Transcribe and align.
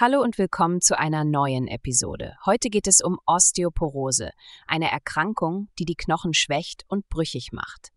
Hallo 0.00 0.22
und 0.22 0.38
willkommen 0.38 0.80
zu 0.80 0.96
einer 0.96 1.24
neuen 1.24 1.66
Episode. 1.66 2.36
Heute 2.46 2.70
geht 2.70 2.86
es 2.86 3.00
um 3.00 3.18
Osteoporose, 3.26 4.30
eine 4.68 4.92
Erkrankung, 4.92 5.70
die 5.76 5.86
die 5.86 5.96
Knochen 5.96 6.34
schwächt 6.34 6.84
und 6.86 7.08
brüchig 7.08 7.50
macht. 7.50 7.88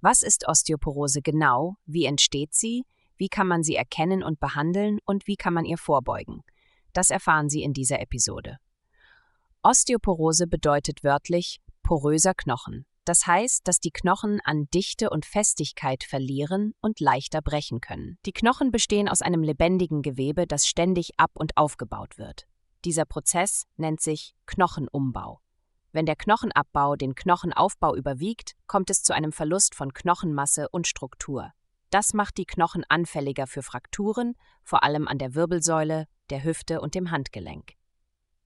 Was 0.00 0.22
ist 0.22 0.46
Osteoporose 0.46 1.22
genau? 1.22 1.78
Wie 1.84 2.04
entsteht 2.04 2.54
sie? 2.54 2.84
Wie 3.16 3.26
kann 3.26 3.48
man 3.48 3.64
sie 3.64 3.74
erkennen 3.74 4.22
und 4.22 4.38
behandeln 4.38 5.00
und 5.04 5.26
wie 5.26 5.34
kann 5.34 5.52
man 5.52 5.64
ihr 5.64 5.78
vorbeugen? 5.78 6.44
Das 6.92 7.10
erfahren 7.10 7.48
Sie 7.48 7.64
in 7.64 7.72
dieser 7.72 7.98
Episode. 7.98 8.58
Osteoporose 9.64 10.46
bedeutet 10.46 11.02
wörtlich 11.02 11.58
poröser 11.82 12.34
Knochen. 12.34 12.86
Das 13.06 13.24
heißt, 13.24 13.68
dass 13.68 13.78
die 13.78 13.92
Knochen 13.92 14.40
an 14.44 14.68
Dichte 14.74 15.10
und 15.10 15.24
Festigkeit 15.24 16.02
verlieren 16.02 16.74
und 16.80 16.98
leichter 16.98 17.40
brechen 17.40 17.80
können. 17.80 18.18
Die 18.26 18.32
Knochen 18.32 18.72
bestehen 18.72 19.08
aus 19.08 19.22
einem 19.22 19.44
lebendigen 19.44 20.02
Gewebe, 20.02 20.48
das 20.48 20.66
ständig 20.66 21.12
ab 21.16 21.30
und 21.34 21.56
aufgebaut 21.56 22.18
wird. 22.18 22.48
Dieser 22.84 23.04
Prozess 23.04 23.62
nennt 23.76 24.00
sich 24.00 24.34
Knochenumbau. 24.46 25.40
Wenn 25.92 26.04
der 26.04 26.16
Knochenabbau 26.16 26.96
den 26.96 27.14
Knochenaufbau 27.14 27.94
überwiegt, 27.94 28.56
kommt 28.66 28.90
es 28.90 29.04
zu 29.04 29.14
einem 29.14 29.30
Verlust 29.30 29.76
von 29.76 29.94
Knochenmasse 29.94 30.68
und 30.68 30.88
Struktur. 30.88 31.52
Das 31.90 32.12
macht 32.12 32.36
die 32.38 32.44
Knochen 32.44 32.82
anfälliger 32.88 33.46
für 33.46 33.62
Frakturen, 33.62 34.34
vor 34.64 34.82
allem 34.82 35.06
an 35.06 35.18
der 35.18 35.36
Wirbelsäule, 35.36 36.08
der 36.30 36.42
Hüfte 36.42 36.80
und 36.80 36.96
dem 36.96 37.12
Handgelenk. 37.12 37.74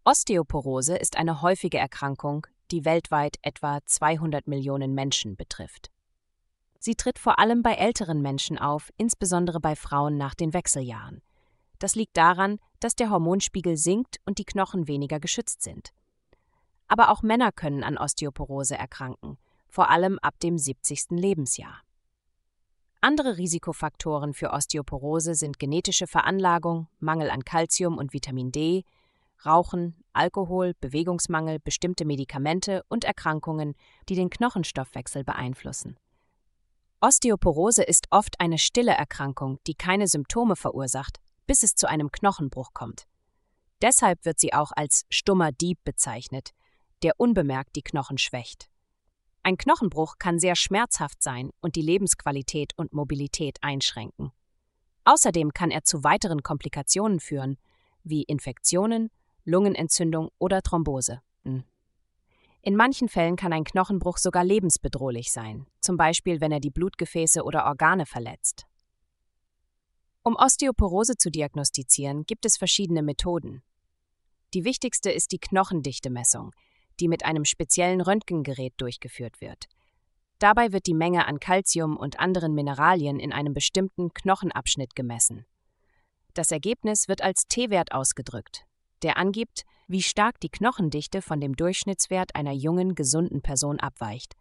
Osteoporose 0.04 0.96
ist 0.96 1.16
eine 1.16 1.40
häufige 1.40 1.78
Erkrankung, 1.78 2.46
die 2.72 2.84
weltweit 2.84 3.36
etwa 3.42 3.80
200 3.84 4.46
Millionen 4.46 4.94
Menschen 4.94 5.36
betrifft. 5.36 5.90
Sie 6.78 6.94
tritt 6.94 7.18
vor 7.18 7.38
allem 7.38 7.62
bei 7.62 7.74
älteren 7.74 8.22
Menschen 8.22 8.58
auf, 8.58 8.90
insbesondere 8.96 9.60
bei 9.60 9.76
Frauen 9.76 10.16
nach 10.16 10.34
den 10.34 10.54
Wechseljahren. 10.54 11.22
Das 11.78 11.94
liegt 11.94 12.16
daran, 12.16 12.58
dass 12.80 12.94
der 12.94 13.10
Hormonspiegel 13.10 13.76
sinkt 13.76 14.18
und 14.24 14.38
die 14.38 14.44
Knochen 14.44 14.88
weniger 14.88 15.20
geschützt 15.20 15.62
sind. 15.62 15.92
Aber 16.88 17.10
auch 17.10 17.22
Männer 17.22 17.52
können 17.52 17.84
an 17.84 17.98
Osteoporose 17.98 18.76
erkranken, 18.76 19.38
vor 19.68 19.90
allem 19.90 20.18
ab 20.20 20.40
dem 20.40 20.58
70. 20.58 21.10
Lebensjahr. 21.10 21.82
Andere 23.02 23.38
Risikofaktoren 23.38 24.34
für 24.34 24.50
Osteoporose 24.50 25.34
sind 25.34 25.58
genetische 25.58 26.06
Veranlagung, 26.06 26.88
Mangel 26.98 27.30
an 27.30 27.44
Kalzium 27.44 27.96
und 27.96 28.12
Vitamin 28.12 28.52
D, 28.52 28.84
Rauchen, 29.46 29.99
Alkohol, 30.12 30.74
Bewegungsmangel, 30.80 31.58
bestimmte 31.60 32.04
Medikamente 32.04 32.82
und 32.88 33.04
Erkrankungen, 33.04 33.74
die 34.08 34.14
den 34.14 34.30
Knochenstoffwechsel 34.30 35.24
beeinflussen. 35.24 35.96
Osteoporose 37.00 37.82
ist 37.82 38.08
oft 38.10 38.40
eine 38.40 38.58
stille 38.58 38.92
Erkrankung, 38.92 39.58
die 39.66 39.74
keine 39.74 40.06
Symptome 40.06 40.56
verursacht, 40.56 41.18
bis 41.46 41.62
es 41.62 41.74
zu 41.74 41.88
einem 41.88 42.10
Knochenbruch 42.12 42.74
kommt. 42.74 43.06
Deshalb 43.80 44.24
wird 44.24 44.38
sie 44.38 44.52
auch 44.52 44.72
als 44.74 45.06
stummer 45.08 45.52
Dieb 45.52 45.78
bezeichnet, 45.84 46.50
der 47.02 47.14
unbemerkt 47.16 47.76
die 47.76 47.82
Knochen 47.82 48.18
schwächt. 48.18 48.68
Ein 49.42 49.56
Knochenbruch 49.56 50.16
kann 50.18 50.38
sehr 50.38 50.54
schmerzhaft 50.54 51.22
sein 51.22 51.50
und 51.62 51.76
die 51.76 51.82
Lebensqualität 51.82 52.74
und 52.76 52.92
Mobilität 52.92 53.56
einschränken. 53.62 54.32
Außerdem 55.04 55.54
kann 55.54 55.70
er 55.70 55.82
zu 55.82 56.04
weiteren 56.04 56.42
Komplikationen 56.42 57.20
führen, 57.20 57.56
wie 58.04 58.22
Infektionen, 58.22 59.10
Lungenentzündung 59.44 60.30
oder 60.38 60.62
Thrombose. 60.62 61.20
Hm. 61.44 61.64
In 62.62 62.76
manchen 62.76 63.08
Fällen 63.08 63.36
kann 63.36 63.52
ein 63.52 63.64
Knochenbruch 63.64 64.18
sogar 64.18 64.44
lebensbedrohlich 64.44 65.32
sein, 65.32 65.66
zum 65.80 65.96
Beispiel 65.96 66.40
wenn 66.40 66.52
er 66.52 66.60
die 66.60 66.70
Blutgefäße 66.70 67.42
oder 67.42 67.64
Organe 67.64 68.04
verletzt. 68.04 68.66
Um 70.22 70.36
Osteoporose 70.36 71.16
zu 71.16 71.30
diagnostizieren, 71.30 72.26
gibt 72.26 72.44
es 72.44 72.58
verschiedene 72.58 73.02
Methoden. 73.02 73.62
Die 74.52 74.64
wichtigste 74.64 75.10
ist 75.10 75.32
die 75.32 75.38
Knochendichtemessung, 75.38 76.52
die 77.00 77.08
mit 77.08 77.24
einem 77.24 77.46
speziellen 77.46 78.02
Röntgengerät 78.02 78.74
durchgeführt 78.76 79.40
wird. 79.40 79.66
Dabei 80.38 80.72
wird 80.72 80.86
die 80.86 80.94
Menge 80.94 81.26
an 81.26 81.40
Calcium 81.40 81.96
und 81.96 82.20
anderen 82.20 82.54
Mineralien 82.54 83.18
in 83.18 83.32
einem 83.32 83.54
bestimmten 83.54 84.12
Knochenabschnitt 84.12 84.94
gemessen. 84.94 85.46
Das 86.34 86.50
Ergebnis 86.50 87.08
wird 87.08 87.22
als 87.22 87.46
T-Wert 87.46 87.92
ausgedrückt, 87.92 88.66
der 89.02 89.16
angibt, 89.16 89.64
wie 89.88 90.02
stark 90.02 90.40
die 90.40 90.48
Knochendichte 90.48 91.22
von 91.22 91.40
dem 91.40 91.56
Durchschnittswert 91.56 92.34
einer 92.36 92.52
jungen, 92.52 92.94
gesunden 92.94 93.42
Person 93.42 93.80
abweicht. 93.80 94.34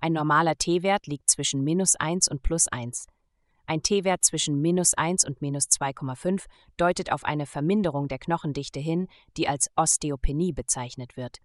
Ein 0.00 0.12
normaler 0.12 0.56
T-Wert 0.56 1.06
liegt 1.06 1.30
zwischen 1.30 1.62
minus 1.62 1.96
1 1.96 2.28
und 2.28 2.42
plus 2.42 2.68
1. 2.68 3.06
Ein 3.66 3.82
T-Wert 3.82 4.24
zwischen 4.24 4.60
minus 4.60 4.94
1 4.94 5.24
und 5.24 5.40
minus 5.42 5.66
2,5 5.66 6.46
deutet 6.76 7.12
auf 7.12 7.24
eine 7.24 7.46
Verminderung 7.46 8.08
der 8.08 8.18
Knochendichte 8.18 8.80
hin, 8.80 9.08
die 9.36 9.46
als 9.46 9.70
Osteopenie 9.76 10.52
bezeichnet 10.52 11.16
wird. 11.16 11.38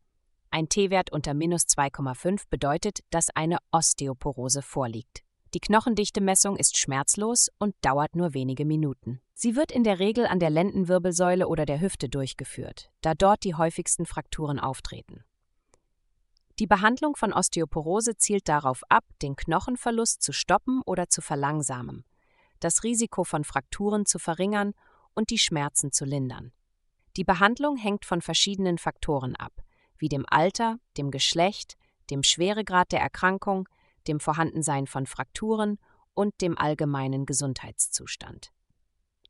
Ein 0.50 0.70
T-Wert 0.70 1.12
unter 1.12 1.34
minus 1.34 1.64
2,5 1.64 2.44
bedeutet, 2.50 3.00
dass 3.09 3.30
eine 3.30 3.58
Osteoporose 3.72 4.62
vorliegt. 4.62 5.25
Die 5.56 5.62
Knochendichtemessung 5.62 6.58
ist 6.58 6.78
schmerzlos 6.78 7.50
und 7.60 7.76
dauert 7.80 8.14
nur 8.14 8.34
wenige 8.34 8.66
Minuten. 8.66 9.22
Sie 9.34 9.56
wird 9.56 9.72
in 9.72 9.86
der 9.86 10.00
Regel 10.00 10.28
an 10.28 10.42
der 10.42 10.50
Lendenwirbelsäule 10.50 11.48
oder 11.48 11.66
der 11.66 11.80
Hüfte 11.80 12.10
durchgeführt, 12.10 12.92
da 13.00 13.14
dort 13.14 13.46
die 13.46 13.56
häufigsten 13.56 14.06
Frakturen 14.06 14.60
auftreten. 14.60 15.24
Die 16.60 16.68
Behandlung 16.68 17.16
von 17.16 17.32
Osteoporose 17.32 18.18
zielt 18.18 18.50
darauf 18.50 18.82
ab, 18.90 19.06
den 19.22 19.38
Knochenverlust 19.38 20.22
zu 20.22 20.34
stoppen 20.34 20.82
oder 20.86 21.08
zu 21.08 21.22
verlangsamen, 21.22 22.04
das 22.60 22.84
Risiko 22.84 23.24
von 23.24 23.46
Frakturen 23.46 24.06
zu 24.06 24.20
verringern 24.20 24.74
und 25.14 25.30
die 25.30 25.40
Schmerzen 25.40 25.94
zu 25.94 26.04
lindern. 26.04 26.52
Die 27.16 27.24
Behandlung 27.24 27.78
hängt 27.78 28.04
von 28.04 28.22
verschiedenen 28.22 28.78
Faktoren 28.78 29.38
ab, 29.38 29.54
wie 29.98 30.10
dem 30.10 30.26
Alter, 30.28 30.80
dem 30.98 31.12
Geschlecht, 31.12 31.78
dem 32.10 32.24
Schweregrad 32.24 32.92
der 32.92 33.00
Erkrankung, 33.00 33.70
dem 34.08 34.20
Vorhandensein 34.20 34.88
von 34.88 35.06
Frakturen 35.06 35.78
und 36.14 36.42
dem 36.42 36.58
allgemeinen 36.58 37.26
Gesundheitszustand. 37.26 38.52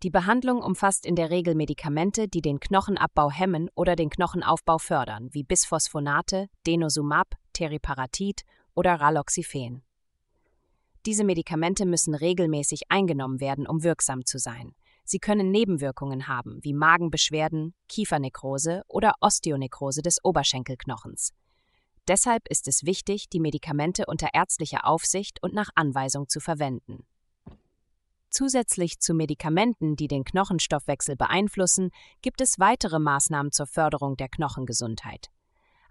Die 0.04 0.10
Behandlung 0.10 0.62
umfasst 0.62 1.06
in 1.06 1.16
der 1.16 1.30
Regel 1.30 1.56
Medikamente, 1.56 2.28
die 2.28 2.42
den 2.42 2.60
Knochenabbau 2.60 3.32
hemmen 3.32 3.70
oder 3.76 3.96
den 3.96 4.10
Knochenaufbau 4.10 4.78
fördern, 4.78 5.30
wie 5.32 5.44
Bisphosphonate, 5.44 6.48
Denosumab, 6.68 7.36
Teriparatid 7.54 8.44
oder 8.76 8.96
Raloxiphen. 8.96 9.84
Diese 11.06 11.24
Medikamente 11.24 11.86
müssen 11.86 12.16
regelmäßig 12.16 12.84
eingenommen 12.90 13.40
werden, 13.40 13.68
um 13.68 13.84
wirksam 13.84 14.26
zu 14.26 14.38
sein. 14.38 14.76
Sie 15.04 15.20
können 15.20 15.52
Nebenwirkungen 15.52 16.28
haben, 16.28 16.60
wie 16.64 16.74
Magenbeschwerden, 16.74 17.76
Kiefernekrose 17.88 18.82
oder 18.88 19.14
Osteonekrose 19.22 20.02
des 20.02 20.18
Oberschenkelknochens. 20.24 21.32
Deshalb 22.08 22.48
ist 22.48 22.68
es 22.68 22.86
wichtig, 22.86 23.30
die 23.30 23.40
Medikamente 23.40 24.06
unter 24.06 24.30
ärztlicher 24.34 24.86
Aufsicht 24.86 25.42
und 25.42 25.54
nach 25.54 25.70
Anweisung 25.76 26.30
zu 26.30 26.40
verwenden. 26.40 27.06
Zusätzlich 28.30 29.00
zu 29.00 29.14
Medikamenten, 29.14 29.96
die 29.96 30.08
den 30.08 30.24
Knochenstoffwechsel 30.26 31.16
beeinflussen, 31.16 31.92
gibt 32.22 32.42
es 32.42 32.60
weitere 32.60 33.00
Maßnahmen 33.00 33.52
zur 33.52 33.66
Förderung 33.66 34.18
der 34.18 34.30
Knochengesundheit. 34.30 35.30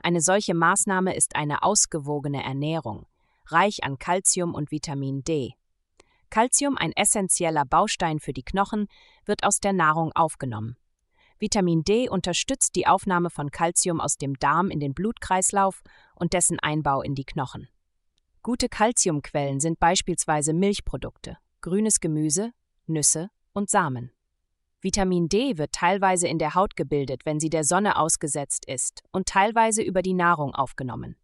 Eine 0.00 0.20
solche 0.20 0.54
Maßnahme 0.54 1.16
ist 1.16 1.36
eine 1.36 1.62
ausgewogene 1.62 2.44
Ernährung, 2.44 3.06
reich 3.46 3.82
an 3.82 3.98
Calcium 3.98 4.54
und 4.54 4.70
Vitamin 4.70 5.24
D. 5.24 5.54
Calcium, 6.28 6.76
ein 6.76 6.92
essentieller 6.92 7.64
Baustein 7.64 8.20
für 8.20 8.32
die 8.32 8.42
Knochen, 8.42 8.88
wird 9.24 9.44
aus 9.44 9.60
der 9.60 9.72
Nahrung 9.72 10.12
aufgenommen. 10.12 10.76
Vitamin 11.38 11.82
D 11.82 12.08
unterstützt 12.08 12.76
die 12.76 12.86
Aufnahme 12.86 13.30
von 13.30 13.50
Calcium 13.50 14.00
aus 14.00 14.16
dem 14.16 14.34
Darm 14.38 14.70
in 14.70 14.80
den 14.80 14.94
Blutkreislauf 14.94 15.82
und 16.14 16.32
dessen 16.32 16.58
Einbau 16.60 17.02
in 17.02 17.14
die 17.14 17.24
Knochen. 17.24 17.68
Gute 18.42 18.68
Calciumquellen 18.68 19.58
sind 19.60 19.80
beispielsweise 19.80 20.52
Milchprodukte, 20.52 21.38
grünes 21.60 22.00
Gemüse, 22.00 22.52
Nüsse 22.86 23.30
und 23.52 23.70
Samen. 23.70 24.10
Vitamin 24.80 25.30
D 25.30 25.56
wird 25.56 25.72
teilweise 25.72 26.28
in 26.28 26.38
der 26.38 26.54
Haut 26.54 26.76
gebildet, 26.76 27.24
wenn 27.24 27.40
sie 27.40 27.48
der 27.48 27.64
Sonne 27.64 27.96
ausgesetzt 27.96 28.66
ist, 28.66 29.02
und 29.12 29.26
teilweise 29.26 29.82
über 29.82 30.02
die 30.02 30.12
Nahrung 30.12 30.54
aufgenommen. 30.54 31.16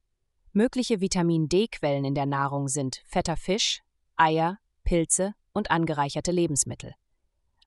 Mögliche 0.53 1.03
Vitamin 1.03 1.49
D-Quellen 1.49 2.07
in 2.07 2.15
der 2.15 2.25
Nahrung 2.27 2.69
sind 2.69 3.03
fetter 3.05 3.37
Fisch, 3.37 3.83
Eier, 4.17 4.59
Pilze 4.83 5.35
und 5.53 5.71
angereicherte 5.71 6.33
Lebensmittel. 6.33 6.95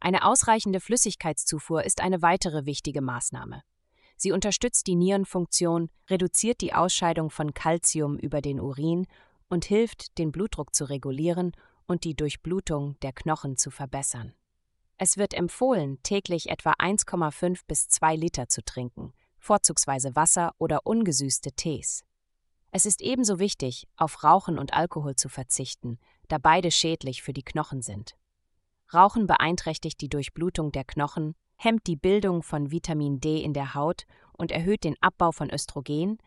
Eine 0.04 0.26
ausreichende 0.26 0.82
Flüssigkeitszufuhr 0.82 1.86
ist 1.86 2.02
eine 2.02 2.22
weitere 2.22 2.66
wichtige 2.66 3.00
Maßnahme. 3.00 3.64
Sie 4.18 4.34
unterstützt 4.34 4.86
die 4.88 4.96
Nierenfunktion, 4.96 5.90
reduziert 6.10 6.60
die 6.60 6.74
Ausscheidung 6.74 7.30
von 7.30 7.54
Calcium 7.54 8.18
über 8.18 8.42
den 8.42 8.60
Urin 8.60 9.08
und 9.48 9.64
hilft, 9.64 10.18
den 10.18 10.34
Blutdruck 10.34 10.76
zu 10.76 10.90
regulieren 10.90 11.54
und 11.88 12.04
die 12.04 12.16
Durchblutung 12.18 13.00
der 13.00 13.14
Knochen 13.14 13.56
zu 13.56 13.72
verbessern. 13.72 14.34
Es 14.98 15.16
wird 15.16 15.34
empfohlen, 15.34 16.04
täglich 16.04 16.50
etwa 16.50 16.74
1,5 16.74 17.62
bis 17.66 17.88
2 17.88 18.18
Liter 18.18 18.50
zu 18.50 18.62
trinken, 18.62 19.14
vorzugsweise 19.40 20.18
Wasser 20.18 20.54
oder 20.58 20.86
ungesüßte 20.86 21.54
Tees. 21.54 22.04
Es 22.72 22.86
ist 22.86 23.00
ebenso 23.00 23.40
wichtig, 23.40 23.88
auf 23.96 24.26
Rauchen 24.26 24.60
und 24.60 24.74
Alkohol 24.74 25.16
zu 25.16 25.30
verzichten, 25.30 25.98
da 26.28 26.40
beide 26.40 26.72
schädlich 26.72 27.24
für 27.24 27.32
die 27.32 27.44
Knochen 27.44 27.82
sind. 27.82 28.18
Rauchen 28.94 29.28
beeinträchtigt 29.28 30.02
die 30.02 30.10
Durchblutung 30.10 30.72
der 30.72 30.84
Knochen, 30.84 31.36
hemmt 31.56 31.88
die 31.88 31.96
Bildung 31.96 32.44
von 32.44 32.72
Vitamin 32.72 33.20
D 33.20 33.42
in 33.42 33.54
der 33.54 33.74
Haut 33.74 34.06
und 34.34 34.52
erhöht 34.52 34.84
den 34.84 34.96
Abbau 35.02 35.32
von 35.32 35.50
Östrogen, 35.50 36.18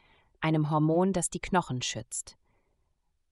einem 0.41 0.71
Hormon, 0.71 1.13
das 1.13 1.31
die 1.31 1.41
Knochen 1.41 1.83
schützt. 1.83 2.37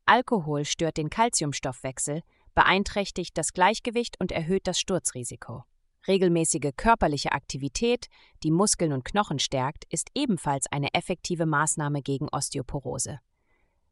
Alkohol 0.06 0.64
stört 0.64 0.98
den 0.98 1.10
Kalziumstoffwechsel, 1.10 2.22
beeinträchtigt 2.54 3.36
das 3.36 3.52
Gleichgewicht 3.52 4.20
und 4.20 4.32
erhöht 4.32 4.66
das 4.66 4.78
Sturzrisiko. 4.78 5.64
Regelmäßige 6.06 6.72
körperliche 6.76 7.32
Aktivität, 7.32 8.08
die 8.42 8.50
Muskeln 8.50 8.92
und 8.92 9.04
Knochen 9.04 9.38
stärkt, 9.38 9.84
ist 9.88 10.10
ebenfalls 10.14 10.66
eine 10.70 10.92
effektive 10.92 11.46
Maßnahme 11.46 12.02
gegen 12.02 12.28
Osteoporose. 12.28 13.20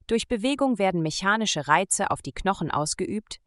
Durch 0.06 0.28
Bewegung 0.28 0.78
werden 0.78 1.00
mechanische 1.00 1.66
Reize 1.68 2.10
auf 2.10 2.20
die 2.20 2.32
Knochen 2.32 2.70
ausgeübt, 2.70 3.38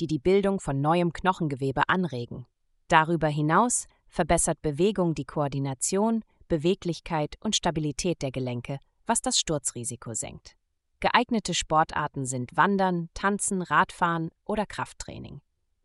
die 0.00 0.06
die 0.06 0.18
Bildung 0.18 0.60
von 0.60 0.80
neuem 0.80 1.12
Knochengewebe 1.12 1.88
anregen. 1.88 2.46
Darüber 2.88 3.28
hinaus 3.28 3.86
verbessert 4.08 4.60
Bewegung 4.62 5.14
die 5.14 5.24
Koordination, 5.24 6.24
Beweglichkeit 6.48 7.36
und 7.40 7.56
Stabilität 7.56 8.20
der 8.20 8.30
Gelenke, 8.30 8.78
was 9.06 9.22
das 9.22 9.38
Sturzrisiko 9.38 10.14
senkt. 10.14 10.56
Geeignete 11.00 11.54
Sportarten 11.54 12.26
sind 12.26 12.56
Wandern, 12.56 13.08
Tanzen, 13.14 13.62
Radfahren 13.62 14.30
oder 14.44 14.66
Krafttraining. 14.66 15.40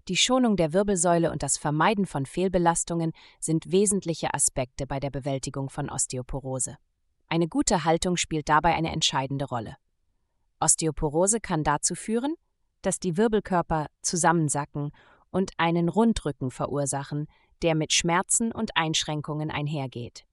Die 0.07 0.15
Schonung 0.15 0.56
der 0.56 0.74
Wirbelsäule 0.74 1.31
und 1.31 1.44
das 1.44 1.57
Vermeiden 1.57 2.06
von 2.06 2.25
Fehlbelastungen 2.25 3.12
sind 3.39 3.71
wesentliche 3.71 4.33
Aspekte 4.33 4.88
bei 4.88 5.00
der 5.00 5.09
Bewältigung 5.09 5.69
von 5.69 5.89
Osteoporose. 5.89 6.77
Eine 7.27 7.48
gute 7.48 7.83
Haltung 7.83 8.15
spielt 8.15 8.48
dabei 8.48 8.75
eine 8.75 8.92
entscheidende 8.92 9.45
Rolle. 9.45 9.75
Osteoporose 10.59 11.39
kann 11.42 11.63
dazu 11.63 11.94
führen, 11.94 12.36
dass 12.82 13.00
die 13.00 13.18
Wirbelkörper 13.18 13.88
zusammensacken 14.02 14.92
und 15.30 15.52
einen 15.58 15.90
Rundrücken 15.90 16.52
verursachen, 16.52 17.28
der 17.62 17.76
mit 17.76 17.94
Schmerzen 17.94 18.52
und 18.52 18.76
Einschränkungen 18.76 19.52
einhergeht. 19.52 20.26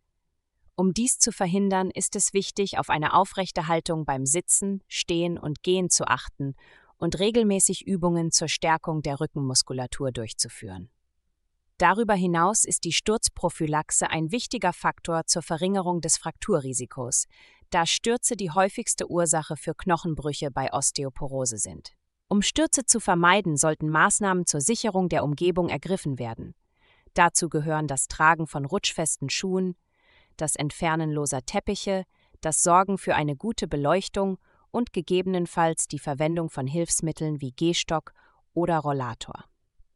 Um 0.77 0.93
dies 0.93 1.19
zu 1.19 1.31
verhindern, 1.31 1.91
ist 1.91 2.17
es 2.17 2.33
wichtig, 2.33 2.79
auf 2.79 2.91
eine 2.91 3.15
aufrechte 3.15 3.69
Haltung 3.69 4.05
beim 4.05 4.27
Sitzen, 4.27 4.83
Stehen 4.89 5.39
und 5.39 5.63
Gehen 5.63 5.89
zu 5.89 6.07
achten 6.07 6.55
und 6.97 7.19
regelmäßig 7.19 7.87
Übungen 7.87 8.33
zur 8.33 8.49
Stärkung 8.49 9.03
der 9.03 9.21
Rückenmuskulatur 9.21 10.11
durchzuführen. 10.11 10.91
Darüber 11.79 12.15
hinaus 12.15 12.65
ist 12.65 12.85
die 12.85 12.93
Sturzprophylaxe 12.93 14.09
ein 14.09 14.31
wichtiger 14.31 14.73
Faktor 14.73 15.27
zur 15.27 15.43
Verringerung 15.43 16.01
des 16.01 16.17
Frakturrisikos, 16.17 17.27
da 17.71 17.87
Stürze 17.87 18.37
die 18.37 18.51
häufigste 18.51 19.11
Ursache 19.11 19.57
für 19.57 19.75
Knochenbrüche 19.75 20.51
bei 20.51 20.73
Osteoporose 20.73 21.59
sind. 21.59 21.93
Um 22.35 22.43
Stürze 22.43 22.85
zu 22.85 22.99
vermeiden, 22.99 23.57
sollten 23.57 23.89
Maßnahmen 23.89 24.45
zur 24.45 24.61
Sicherung 24.61 25.09
der 25.09 25.23
Umgebung 25.23 25.69
ergriffen 25.69 26.19
werden. 26.19 26.57
Dazu 27.15 27.49
gehören 27.49 27.87
das 27.87 28.09
Tragen 28.09 28.49
von 28.49 28.65
rutschfesten 28.65 29.31
Schuhen, 29.31 29.77
das 30.37 30.57
Entfernen 30.57 31.13
loser 31.13 31.43
Teppiche, 31.47 32.03
das 32.41 32.65
Sorgen 32.65 32.99
für 32.99 33.15
eine 33.15 33.37
gute 33.37 33.69
Beleuchtung 33.69 34.39
und 34.73 34.93
gegebenenfalls 34.93 35.87
die 35.87 36.01
Verwendung 36.01 36.51
von 36.51 36.67
Hilfsmitteln 36.67 37.41
wie 37.41 37.53
Gehstock 37.53 38.13
oder 38.53 38.79
Rollator. 38.79 39.45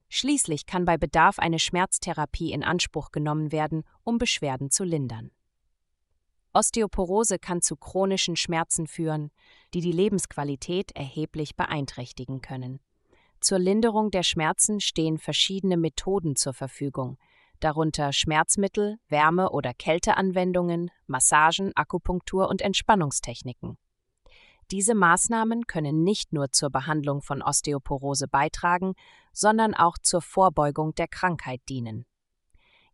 Schließlich 0.09 0.67
kann 0.67 0.85
bei 0.85 0.97
Bedarf 0.97 1.41
eine 1.41 1.59
Schmerztherapie 1.59 2.53
in 2.53 2.63
Anspruch 2.63 3.11
genommen 3.11 3.51
werden, 3.51 3.83
um 4.05 4.19
Beschwerden 4.19 4.71
zu 4.71 4.85
lindern. 4.85 5.33
Osteoporose 6.59 7.39
kann 7.39 7.63
zu 7.63 7.77
chronischen 7.77 8.35
Schmerzen 8.35 8.89
führen, 8.89 9.31
die 9.75 9.81
die 9.81 9.93
Lebensqualität 9.93 10.91
erheblich 10.97 11.55
beeinträchtigen 11.55 12.41
können. 12.41 12.81
Zur 13.39 13.61
Linderung 13.61 14.11
der 14.11 14.25
Schmerzen 14.25 14.81
stehen 14.81 15.19
verschiedene 15.19 15.77
Methoden 15.77 16.35
zur 16.35 16.55
Verfügung, 16.55 17.17
darunter 17.61 18.13
Schmerzmittel, 18.13 18.99
Wärme- 19.09 19.51
oder 19.51 19.73
Kälteanwendungen, 19.73 20.91
Massagen, 21.07 21.71
Akupunktur 21.77 22.49
und 22.49 22.61
Entspannungstechniken. 22.61 23.79
Diese 24.73 24.97
Maßnahmen 24.97 25.69
können 25.69 26.03
nicht 26.03 26.33
nur 26.33 26.51
zur 26.51 26.71
Behandlung 26.71 27.23
von 27.23 27.41
Osteoporose 27.41 28.27
beitragen, 28.27 28.95
sondern 29.33 29.75
auch 29.75 29.97
zur 29.97 30.23
Vorbeugung 30.23 30.93
der 30.97 31.07
Krankheit 31.07 31.61
dienen. 31.69 32.05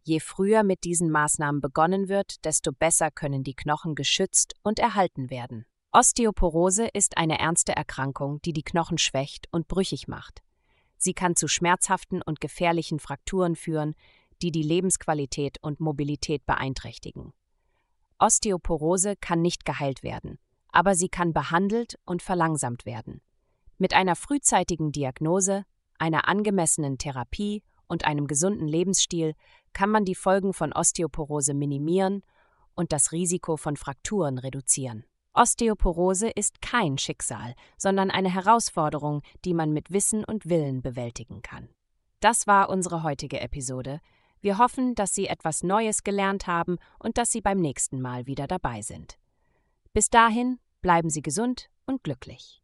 Je 0.04 0.20
früher 0.20 0.62
mit 0.62 0.84
diesen 0.84 1.10
Maßnahmen 1.10 1.60
begonnen 1.60 2.08
wird, 2.08 2.44
desto 2.44 2.72
besser 2.72 3.10
können 3.10 3.42
die 3.42 3.54
Knochen 3.54 3.94
geschützt 3.94 4.54
und 4.62 4.78
erhalten 4.78 5.30
werden. 5.30 5.66
Osteoporose 5.92 6.86
ist 6.86 7.16
eine 7.16 7.38
ernste 7.38 7.74
Erkrankung, 7.74 8.40
die 8.42 8.52
die 8.52 8.62
Knochen 8.62 8.98
schwächt 8.98 9.46
und 9.50 9.66
brüchig 9.66 10.06
macht. 10.06 10.42
Sie 10.96 11.14
kann 11.14 11.36
zu 11.36 11.48
schmerzhaften 11.48 12.22
und 12.22 12.40
gefährlichen 12.40 12.98
Frakturen 12.98 13.56
führen, 13.56 13.94
die 14.42 14.52
die 14.52 14.62
Lebensqualität 14.62 15.58
und 15.62 15.80
Mobilität 15.80 16.44
beeinträchtigen. 16.46 17.32
Osteoporose 18.18 19.16
kann 19.16 19.42
nicht 19.42 19.64
geheilt 19.64 20.02
werden 20.02 20.38
aber 20.74 20.96
sie 20.96 21.08
kann 21.08 21.32
behandelt 21.32 21.94
und 22.04 22.20
verlangsamt 22.20 22.84
werden. 22.84 23.20
Mit 23.78 23.94
einer 23.94 24.16
frühzeitigen 24.16 24.90
Diagnose, 24.90 25.64
einer 25.98 26.28
angemessenen 26.28 26.98
Therapie 26.98 27.62
und 27.86 28.04
einem 28.04 28.26
gesunden 28.26 28.66
Lebensstil 28.66 29.34
kann 29.74 29.90
man 29.90 30.06
die 30.06 30.14
Folgen 30.14 30.54
von 30.54 30.72
Osteoporose 30.72 31.52
minimieren 31.52 32.22
und 32.74 32.92
das 32.92 33.12
Risiko 33.12 33.58
von 33.58 33.76
Frakturen 33.76 34.38
reduzieren. 34.38 35.04
Osteoporose 35.34 36.30
ist 36.30 36.62
kein 36.62 36.96
Schicksal, 36.96 37.54
sondern 37.76 38.10
eine 38.10 38.32
Herausforderung, 38.32 39.20
die 39.44 39.52
man 39.52 39.72
mit 39.72 39.92
Wissen 39.92 40.24
und 40.24 40.48
Willen 40.48 40.80
bewältigen 40.80 41.42
kann. 41.42 41.68
Das 42.20 42.46
war 42.46 42.70
unsere 42.70 43.02
heutige 43.02 43.40
Episode. 43.40 44.00
Wir 44.40 44.56
hoffen, 44.56 44.94
dass 44.94 45.14
Sie 45.14 45.26
etwas 45.26 45.62
Neues 45.62 46.04
gelernt 46.04 46.46
haben 46.46 46.78
und 46.98 47.18
dass 47.18 47.30
Sie 47.30 47.42
beim 47.42 47.60
nächsten 47.60 48.00
Mal 48.00 48.26
wieder 48.26 48.46
dabei 48.46 48.80
sind. 48.80 49.18
Bis 49.92 50.08
dahin 50.08 50.58
Bleiben 50.84 51.08
Sie 51.08 51.22
gesund 51.22 51.70
und 51.86 52.04
glücklich. 52.04 52.63